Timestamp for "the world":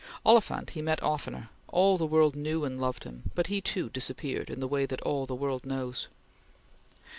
1.99-2.35, 5.27-5.63